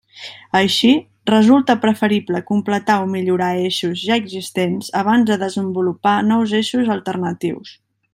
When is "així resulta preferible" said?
0.59-2.41